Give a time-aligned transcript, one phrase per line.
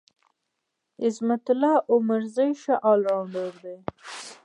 [1.03, 3.75] عظمت الله عمرزی ښه ال راونډر دی.